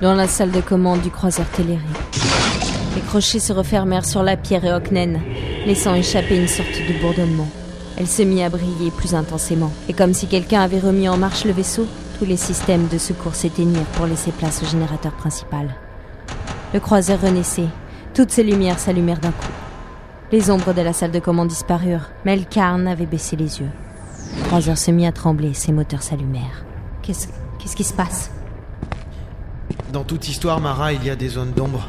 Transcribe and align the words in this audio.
dans 0.00 0.14
la 0.14 0.26
salle 0.26 0.50
de 0.50 0.60
commande 0.60 1.02
du 1.02 1.10
croiseur 1.10 1.46
Téléry. 1.50 1.80
Les 2.96 3.02
crochets 3.02 3.38
se 3.38 3.52
refermèrent 3.52 4.06
sur 4.06 4.22
la 4.22 4.36
pierre 4.36 4.64
et 4.64 4.72
Hocknen, 4.72 5.20
laissant 5.66 5.94
échapper 5.94 6.38
une 6.38 6.48
sorte 6.48 6.68
de 6.68 7.00
bourdonnement. 7.00 7.48
Elle 7.98 8.06
se 8.06 8.22
mit 8.22 8.42
à 8.42 8.48
briller 8.48 8.90
plus 8.90 9.14
intensément, 9.14 9.72
et 9.88 9.92
comme 9.92 10.14
si 10.14 10.26
quelqu'un 10.26 10.62
avait 10.62 10.80
remis 10.80 11.08
en 11.08 11.18
marche 11.18 11.44
le 11.44 11.52
vaisseau, 11.52 11.86
tous 12.18 12.24
les 12.24 12.38
systèmes 12.38 12.88
de 12.88 12.96
secours 12.96 13.34
s'éteignirent 13.34 13.84
pour 13.94 14.06
laisser 14.06 14.32
place 14.32 14.62
au 14.62 14.66
générateur 14.66 15.12
principal. 15.12 15.74
Le 16.72 16.80
croiseur 16.80 17.20
renaissait, 17.20 17.68
toutes 18.14 18.30
ses 18.30 18.42
lumières 18.42 18.78
s'allumèrent 18.78 19.20
d'un 19.20 19.32
coup. 19.32 19.52
Les 20.32 20.50
ombres 20.50 20.72
de 20.72 20.80
la 20.80 20.92
salle 20.92 21.10
de 21.10 21.18
commande 21.18 21.48
disparurent, 21.48 22.10
mais 22.24 22.34
Elkarn 22.34 22.88
avait 22.88 23.06
baissé 23.06 23.36
les 23.36 23.60
yeux. 23.60 23.70
Le 24.38 24.44
croiseur 24.44 24.78
se 24.78 24.90
mit 24.90 25.06
à 25.06 25.12
trembler, 25.12 25.52
ses 25.52 25.72
moteurs 25.72 26.02
s'allumèrent. 26.02 26.64
Qu'est-ce 27.02 27.26
qu'est-ce 27.58 27.76
qui 27.76 27.84
se 27.84 27.92
passe? 27.92 28.30
Dans 29.92 30.04
toute 30.04 30.28
histoire, 30.28 30.60
Mara, 30.60 30.92
il 30.92 31.04
y 31.04 31.10
a 31.10 31.16
des 31.16 31.28
zones 31.28 31.52
d'ombre. 31.52 31.88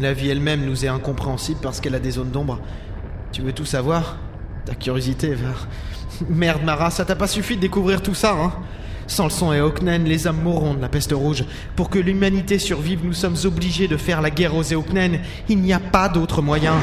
La 0.00 0.12
vie 0.12 0.28
elle-même 0.28 0.64
nous 0.64 0.84
est 0.84 0.88
incompréhensible 0.88 1.60
parce 1.62 1.80
qu'elle 1.80 1.94
a 1.94 1.98
des 2.00 2.12
zones 2.12 2.30
d'ombre. 2.30 2.60
Tu 3.32 3.42
veux 3.42 3.52
tout 3.52 3.64
savoir? 3.64 4.16
Ta 4.64 4.74
curiosité 4.74 5.34
va... 5.34 5.50
Merde, 6.28 6.62
Mara, 6.64 6.90
ça 6.90 7.04
t'a 7.04 7.16
pas 7.16 7.26
suffi 7.26 7.56
de 7.56 7.60
découvrir 7.60 8.02
tout 8.02 8.14
ça, 8.14 8.32
hein? 8.32 8.52
Sans 9.08 9.24
le 9.24 9.30
son 9.30 9.52
et 9.52 9.60
Oknen, 9.60 10.04
les 10.04 10.26
hommes 10.26 10.42
mourront 10.42 10.74
de 10.74 10.80
la 10.80 10.88
peste 10.88 11.12
rouge. 11.12 11.44
Pour 11.76 11.90
que 11.90 11.98
l'humanité 11.98 12.58
survive, 12.58 13.04
nous 13.04 13.12
sommes 13.12 13.36
obligés 13.44 13.86
de 13.86 13.96
faire 13.96 14.20
la 14.20 14.30
guerre 14.30 14.56
aux 14.56 14.64
Eoknen. 14.64 15.20
Il 15.48 15.60
n'y 15.60 15.72
a 15.72 15.78
pas 15.78 16.08
d'autre 16.08 16.42
moyen. 16.42 16.74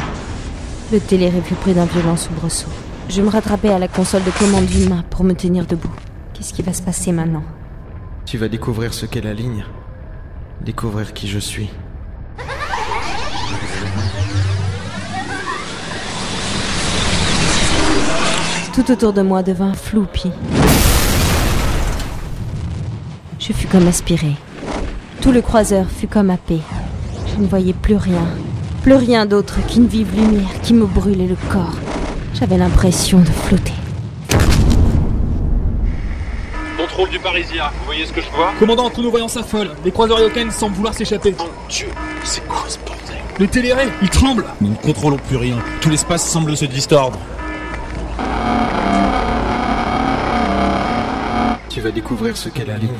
Le 0.92 1.00
téléré 1.00 1.42
fut 1.42 1.56
pris 1.56 1.74
d'un 1.74 1.86
violent 1.86 2.16
soubresaut. 2.16 2.70
Je 3.10 3.22
me 3.22 3.30
rattrapais 3.30 3.70
à 3.70 3.80
la 3.80 3.90
console 3.90 4.24
de 4.24 4.32
commande 4.32 4.66
d'une 4.66 4.90
main 4.90 5.04
pour 5.10 5.26
me 5.26 5.34
tenir 5.34 5.66
debout. 5.66 5.92
Qu'est-ce 6.34 6.54
qui 6.54 6.62
va 6.62 6.72
se 6.72 6.82
passer 6.82 7.12
maintenant? 7.12 7.44
Tu 8.26 8.38
vas 8.38 8.48
découvrir 8.48 8.94
ce 8.94 9.06
qu'est 9.06 9.22
la 9.22 9.34
ligne. 9.34 9.66
Découvrir 10.64 11.14
qui 11.14 11.28
je 11.28 11.40
suis. 11.40 11.70
Tout 18.74 18.92
autour 18.92 19.12
de 19.12 19.22
moi 19.22 19.44
devint 19.44 19.74
flou 19.74 20.08
puis. 20.12 20.32
Je 23.40 23.52
fus 23.52 23.68
comme 23.68 23.88
aspiré. 23.88 24.36
Tout 25.22 25.34
le 25.34 25.42
croiseur 25.42 25.86
fut 25.90 26.08
comme 26.08 26.30
happé. 26.30 26.60
Je 27.28 27.42
ne 27.42 27.48
voyais 27.48 27.74
plus 27.74 27.98
rien. 27.98 28.26
Plus 28.84 28.96
rien 28.96 29.26
d'autre 29.26 29.58
qu'une 29.68 29.88
vive 29.88 30.16
lumière 30.16 30.62
qui 30.62 30.74
me 30.74 30.86
brûlait 30.86 31.28
le 31.28 31.38
corps. 31.52 31.76
J'avais 32.34 32.58
l'impression 32.58 33.20
de 33.20 33.26
flotter. 33.26 33.73
Contrôle 36.94 37.10
du 37.10 37.20
Parisien, 37.20 37.72
vous 37.80 37.86
voyez 37.86 38.06
ce 38.06 38.14
que 38.14 38.22
je 38.22 38.30
vois 38.30 38.54
Commandant, 38.60 38.88
tous 38.88 39.02
nos 39.02 39.10
voyants 39.10 39.28
s'affolent. 39.28 39.72
Les 39.84 39.92
croiseurs 39.92 40.20
Yoken 40.20 40.52
semblent 40.52 40.76
vouloir 40.76 40.94
s'échapper. 40.94 41.34
Mon 41.40 41.50
Dieu, 41.68 41.88
c'est 42.24 42.46
quoi 42.48 42.66
ce 42.68 42.78
bordel? 42.86 43.18
Le 43.40 43.48
téléré, 43.48 43.88
il 44.04 44.12
tremble 44.12 44.46
Nous 44.62 44.70
ne 44.70 44.76
contrôlons 44.76 45.18
plus 45.18 45.38
rien. 45.38 45.58
Tout 45.82 45.90
l'espace 45.90 46.30
semble 46.30 46.56
se 46.56 46.66
distordre. 46.66 47.18
Tu 51.68 51.82
vas 51.82 51.90
découvrir 51.90 52.38
ce 52.38 52.50
qu'est 52.50 52.66
la 52.66 52.78
ligne. 52.78 52.92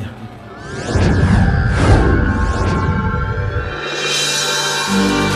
La 4.96 5.33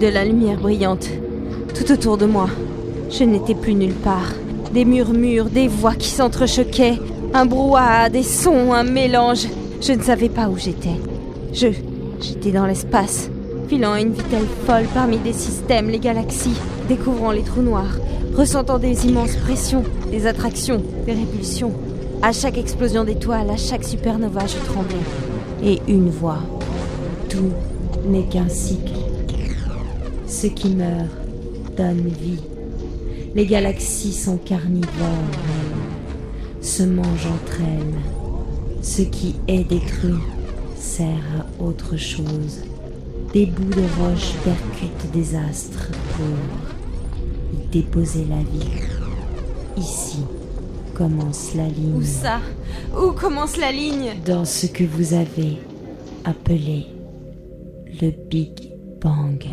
De 0.00 0.06
la 0.06 0.24
lumière 0.24 0.60
brillante, 0.60 1.08
tout 1.74 1.90
autour 1.90 2.18
de 2.18 2.26
moi. 2.26 2.48
Je 3.10 3.24
n'étais 3.24 3.54
plus 3.54 3.74
nulle 3.74 3.94
part. 3.94 4.32
Des 4.72 4.84
murmures, 4.84 5.46
des 5.46 5.66
voix 5.66 5.94
qui 5.94 6.08
s'entrechoquaient, 6.08 7.00
un 7.34 7.46
brouhaha, 7.46 8.08
des 8.08 8.22
sons, 8.22 8.72
un 8.72 8.84
mélange. 8.84 9.48
Je 9.80 9.92
ne 9.92 10.02
savais 10.02 10.28
pas 10.28 10.48
où 10.48 10.56
j'étais. 10.56 10.96
Je. 11.52 11.68
J'étais 12.20 12.50
dans 12.50 12.66
l'espace, 12.66 13.30
filant 13.68 13.92
à 13.92 14.00
une 14.00 14.12
vitesse 14.12 14.42
folle 14.66 14.86
parmi 14.92 15.18
des 15.18 15.32
systèmes, 15.32 15.88
les 15.88 16.00
galaxies, 16.00 16.56
découvrant 16.88 17.30
les 17.30 17.42
trous 17.42 17.62
noirs, 17.62 17.98
ressentant 18.36 18.78
des 18.78 19.06
immenses 19.06 19.36
pressions, 19.36 19.84
des 20.10 20.26
attractions, 20.26 20.82
des 21.06 21.12
répulsions. 21.12 21.72
À 22.20 22.32
chaque 22.32 22.58
explosion 22.58 23.04
d'étoiles, 23.04 23.50
à 23.50 23.56
chaque 23.56 23.84
supernova, 23.84 24.46
je 24.46 24.58
tremblais. 24.68 25.37
Et 25.62 25.80
une 25.88 26.10
voix. 26.10 26.40
Tout 27.28 27.50
n'est 28.06 28.26
qu'un 28.26 28.48
cycle. 28.48 28.92
Ce 30.26 30.46
qui 30.46 30.70
meurt 30.70 31.08
donne 31.76 32.08
vie. 32.08 32.42
Les 33.34 33.46
galaxies 33.46 34.12
sont 34.12 34.36
carnivores, 34.36 34.88
se 36.60 36.82
mangent 36.82 37.26
entre 37.26 37.60
elles. 37.60 38.82
Ce 38.82 39.02
qui 39.02 39.34
est 39.48 39.64
détruit 39.64 40.20
sert 40.76 41.08
à 41.38 41.62
autre 41.62 41.96
chose. 41.96 42.60
Des 43.32 43.46
bouts 43.46 43.74
de 43.74 43.82
roche 44.00 44.32
percutent 44.44 45.12
des 45.12 45.34
astres 45.34 45.90
pour 46.12 47.70
déposer 47.72 48.24
la 48.28 48.38
vie. 48.38 48.82
Ici 49.76 50.18
commence 50.98 51.54
la 51.54 51.68
ligne. 51.68 51.94
Où 51.94 52.02
ça? 52.02 52.40
Où 52.92 53.12
commence 53.12 53.56
la 53.56 53.70
ligne? 53.70 54.14
Dans 54.26 54.44
ce 54.44 54.66
que 54.66 54.82
vous 54.82 55.14
avez 55.14 55.58
appelé 56.24 56.88
le 58.02 58.10
Big 58.28 58.72
Bang. 59.00 59.46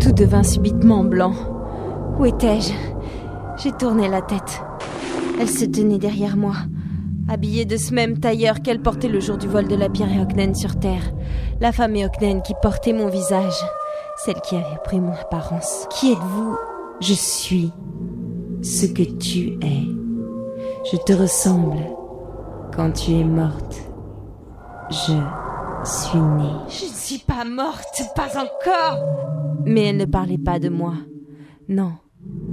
Tout 0.00 0.12
devint 0.12 0.42
subitement 0.42 1.04
blanc. 1.04 1.34
Où 2.18 2.24
étais-je? 2.24 2.72
J'ai 3.62 3.72
tourné 3.72 4.08
la 4.08 4.22
tête. 4.22 4.62
Elle 5.38 5.50
se 5.50 5.66
tenait 5.66 5.98
derrière 5.98 6.38
moi, 6.38 6.54
habillée 7.28 7.64
de 7.64 7.76
ce 7.76 7.92
même 7.92 8.18
tailleur 8.18 8.62
qu'elle 8.62 8.80
portait 8.80 9.08
le 9.08 9.20
jour 9.20 9.36
du 9.36 9.46
vol 9.46 9.68
de 9.68 9.74
la 9.74 9.88
pierre 9.88 10.08
Eoknen 10.08 10.54
sur 10.54 10.78
Terre. 10.78 11.12
La 11.60 11.72
femme 11.72 11.96
Eoknen 11.96 12.42
qui 12.42 12.54
portait 12.62 12.92
mon 12.92 13.08
visage, 13.08 13.60
celle 14.24 14.40
qui 14.40 14.56
avait 14.56 14.80
pris 14.84 15.00
mon 15.00 15.12
apparence. 15.12 15.86
Qui 15.90 16.12
êtes-vous? 16.12 16.56
Je 17.00 17.14
suis 17.14 17.72
ce 18.62 18.86
que 18.86 19.02
tu 19.02 19.58
es. 19.62 19.82
Je 20.90 20.96
te 20.98 21.12
ressemble. 21.12 21.78
Quand 22.74 22.92
tu 22.92 23.12
es 23.12 23.24
morte, 23.24 23.80
je 24.90 24.96
suis 25.84 26.18
née. 26.18 26.56
Je 26.68 26.84
ne 26.84 26.94
suis 26.94 27.18
pas 27.18 27.44
morte, 27.44 28.02
pas 28.14 28.38
encore 28.38 29.02
Mais 29.64 29.86
elle 29.86 29.96
ne 29.96 30.04
parlait 30.04 30.38
pas 30.38 30.58
de 30.58 30.68
moi. 30.68 30.94
Non, 31.68 31.92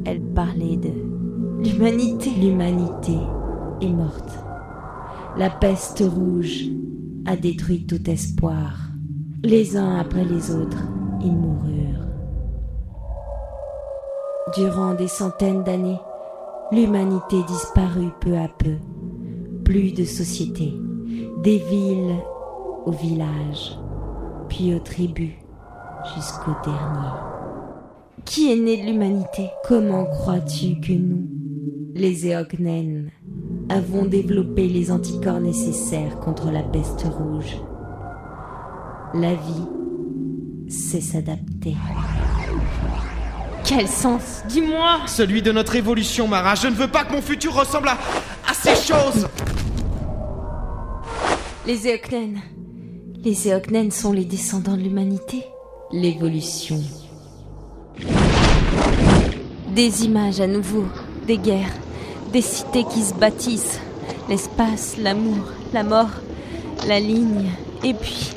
elle 0.05 0.21
parlait 0.21 0.77
de 0.77 0.91
L'humanité 1.63 2.29
l'humanité 2.31 3.17
est 3.81 3.93
morte. 3.93 4.42
La 5.35 5.49
peste 5.49 6.03
rouge 6.05 6.65
a 7.25 7.35
détruit 7.35 7.87
tout 7.87 8.07
espoir. 8.07 8.77
Les 9.43 9.75
uns 9.75 9.95
après 9.95 10.23
les 10.23 10.51
autres, 10.51 10.83
ils 11.21 11.35
moururent. 11.35 12.07
Durant 14.55 14.93
des 14.93 15.07
centaines 15.07 15.63
d'années, 15.63 15.99
l'humanité 16.71 17.37
disparut 17.47 18.11
peu 18.21 18.37
à 18.37 18.47
peu. 18.47 18.75
Plus 19.65 19.93
de 19.93 20.03
sociétés, 20.03 20.75
des 21.41 21.57
villes 21.57 22.15
aux 22.85 22.91
villages, 22.91 23.75
puis 24.49 24.75
aux 24.75 24.79
tribus, 24.79 25.33
jusqu'au 26.13 26.51
dernier. 26.63 27.09
Qui 28.23 28.51
est 28.51 28.55
né 28.55 28.77
de 28.77 28.85
l'humanité? 28.85 29.49
Comment 29.67 30.05
crois-tu 30.05 30.79
que 30.79 30.93
nous, 30.93 31.27
les 31.95 32.27
Eoknen, 32.27 33.09
avons 33.69 34.05
développé 34.05 34.67
les 34.67 34.91
anticorps 34.91 35.39
nécessaires 35.39 36.19
contre 36.19 36.51
la 36.51 36.63
peste 36.63 37.03
rouge 37.03 37.57
La 39.13 39.33
vie, 39.33 39.67
c'est 40.67 41.01
s'adapter. 41.01 41.75
Quel 43.63 43.87
sens? 43.87 44.43
Dis-moi 44.49 44.99
Celui 45.07 45.41
de 45.41 45.51
notre 45.51 45.75
évolution, 45.75 46.27
Mara. 46.27 46.55
Je 46.55 46.67
ne 46.67 46.73
veux 46.73 46.89
pas 46.89 47.05
que 47.05 47.13
mon 47.13 47.21
futur 47.21 47.53
ressemble 47.53 47.87
à, 47.89 47.97
à 48.49 48.53
ces 48.53 48.75
choses 48.75 49.27
Les 51.65 51.87
Eoknen. 51.87 52.41
Les 53.23 53.47
Eoknen 53.47 53.89
sont 53.91 54.11
les 54.11 54.25
descendants 54.25 54.75
de 54.75 54.81
l'humanité. 54.81 55.43
L'évolution. 55.91 56.81
Des 59.73 60.05
images 60.05 60.41
à 60.41 60.47
nouveau, 60.47 60.83
des 61.25 61.37
guerres, 61.37 61.71
des 62.33 62.41
cités 62.41 62.83
qui 62.83 63.03
se 63.03 63.13
bâtissent, 63.13 63.79
l'espace, 64.27 64.95
l'amour, 64.97 65.51
la 65.71 65.83
mort, 65.83 66.09
la 66.87 66.99
ligne, 66.99 67.51
et 67.83 67.93
puis 67.93 68.31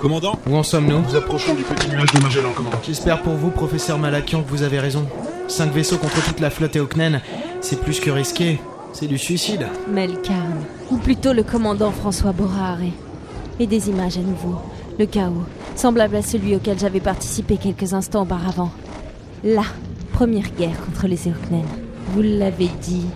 Commandant 0.00 0.38
Où 0.46 0.56
en 0.56 0.62
sommes-nous 0.62 1.00
Nous 1.00 1.16
approchons 1.16 1.54
du 1.54 1.62
petit 1.62 1.88
nuage 1.88 2.12
de 2.12 2.20
Magellan, 2.20 2.52
commandant. 2.54 2.78
J'espère 2.84 3.22
pour 3.22 3.34
vous, 3.34 3.50
professeur 3.50 3.98
Malakian, 3.98 4.42
que 4.42 4.50
vous 4.50 4.62
avez 4.62 4.78
raison. 4.78 5.06
Cinq 5.48 5.72
vaisseaux 5.72 5.96
contre 5.96 6.22
toute 6.22 6.40
la 6.40 6.50
flotte 6.50 6.76
Eoknen, 6.76 7.20
c'est 7.62 7.80
plus 7.80 8.00
que 8.00 8.10
risqué. 8.10 8.60
C'est 8.92 9.06
du 9.06 9.16
suicide. 9.18 9.66
Melkarn, 9.90 10.64
ou 10.90 10.98
plutôt 10.98 11.32
le 11.32 11.42
commandant 11.42 11.90
François 11.90 12.32
Boraré. 12.32 12.92
Et 13.58 13.66
des 13.66 13.88
images 13.88 14.18
à 14.18 14.20
nouveau, 14.20 14.56
le 14.98 15.06
chaos, 15.06 15.44
semblable 15.74 16.16
à 16.16 16.22
celui 16.22 16.54
auquel 16.54 16.78
j'avais 16.78 17.00
participé 17.00 17.56
quelques 17.56 17.94
instants 17.94 18.22
auparavant. 18.22 18.72
La 19.42 19.64
première 20.14 20.54
guerre 20.56 20.80
contre 20.86 21.08
les 21.08 21.28
Eoknen. 21.28 21.66
Vous 22.12 22.22
l'avez 22.22 22.70
dit, 22.80 23.06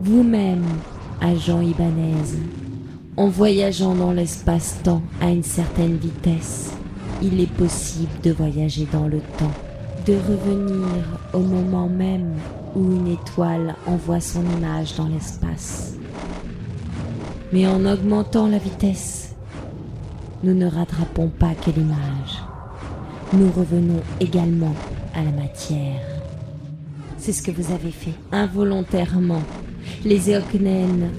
vous-même, 0.00 0.64
agent 1.20 1.60
Ibanez. 1.60 2.38
En 3.16 3.26
voyageant 3.26 3.96
dans 3.96 4.12
l'espace-temps 4.12 5.02
à 5.20 5.30
une 5.30 5.42
certaine 5.42 5.96
vitesse, 5.96 6.72
il 7.20 7.40
est 7.40 7.50
possible 7.50 8.12
de 8.22 8.30
voyager 8.30 8.86
dans 8.92 9.08
le 9.08 9.18
temps, 9.38 9.50
de 10.06 10.12
revenir 10.12 11.18
au 11.32 11.40
moment 11.40 11.88
même 11.88 12.34
où 12.76 12.92
une 12.92 13.08
étoile 13.08 13.74
envoie 13.84 14.20
son 14.20 14.44
image 14.56 14.94
dans 14.94 15.08
l'espace. 15.08 15.94
Mais 17.52 17.66
en 17.66 17.84
augmentant 17.84 18.46
la 18.46 18.58
vitesse, 18.58 19.34
nous 20.44 20.54
ne 20.54 20.66
rattrapons 20.66 21.28
pas 21.28 21.54
que 21.54 21.72
l'image. 21.72 22.40
Nous 23.32 23.50
revenons 23.50 24.00
également 24.20 24.74
à 25.12 25.24
la 25.24 25.32
matière. 25.32 26.15
C'est 27.26 27.32
ce 27.32 27.42
que 27.42 27.50
vous 27.50 27.74
avez 27.74 27.90
fait. 27.90 28.14
Involontairement, 28.30 29.42
les 30.04 30.30
Eoknen 30.30 31.10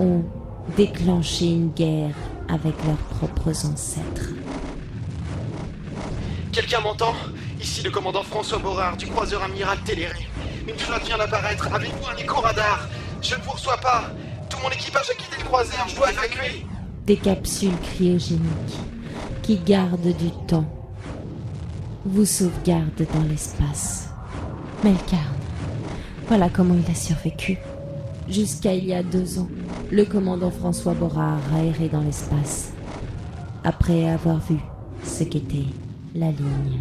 ont 0.00 0.24
déclenché 0.76 1.44
une 1.46 1.70
guerre 1.70 2.16
avec 2.48 2.74
leurs 2.84 2.96
propres 2.96 3.64
ancêtres. 3.64 4.30
Quelqu'un 6.50 6.80
m'entend 6.80 7.14
Ici 7.60 7.84
le 7.84 7.92
commandant 7.92 8.24
François 8.24 8.58
Borard 8.58 8.96
du 8.96 9.06
croiseur 9.06 9.44
amiral 9.44 9.78
Téléré. 9.84 10.26
Une 10.66 10.76
flotte 10.76 11.04
vient 11.04 11.18
d'apparaître. 11.18 11.72
Avez-vous 11.72 12.04
un 12.12 12.16
écho 12.16 12.40
radar 12.40 12.88
Je 13.22 13.36
ne 13.36 13.40
vous 13.42 13.52
reçois 13.52 13.76
pas. 13.76 14.10
Tout 14.50 14.58
mon 14.60 14.70
équipage 14.70 15.08
a 15.08 15.14
quitté 15.14 15.36
le 15.38 15.44
croiseur. 15.44 15.86
Je 15.86 15.94
dois 15.94 16.10
évacuer. 16.10 16.66
Des 17.06 17.16
capsules 17.16 17.78
cryogéniques 17.80 18.80
qui 19.44 19.58
gardent 19.58 20.16
du 20.16 20.32
temps 20.48 20.68
vous 22.04 22.26
sauvegardent 22.26 23.06
dans 23.14 23.22
l'espace. 23.28 24.08
Melkarn, 24.82 25.43
voilà 26.28 26.48
comment 26.48 26.74
il 26.74 26.90
a 26.90 26.94
survécu. 26.94 27.58
Jusqu'à 28.28 28.74
il 28.74 28.86
y 28.86 28.94
a 28.94 29.02
deux 29.02 29.38
ans, 29.38 29.48
le 29.90 30.04
commandant 30.04 30.50
François 30.50 30.94
Borard 30.94 31.40
a 31.54 31.62
erré 31.62 31.88
dans 31.88 32.00
l'espace, 32.00 32.72
après 33.62 34.08
avoir 34.08 34.40
vu 34.40 34.56
ce 35.04 35.24
qu'était 35.24 35.66
la 36.14 36.28
ligne. 36.28 36.80